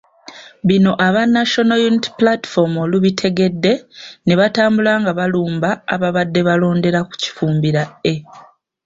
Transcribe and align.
Bino 0.67 0.91
aba 1.07 1.23
National 1.35 1.79
Unity 1.89 2.09
Platform 2.19 2.71
olubitegedde 2.83 3.73
ne 4.25 4.33
batambula 4.39 4.91
nga 5.01 5.11
balumba 5.19 5.69
ababadde 5.93 6.41
balondera 6.47 6.99
ku 7.07 7.13
Kifumbira 7.21 7.83
A. 8.11 8.13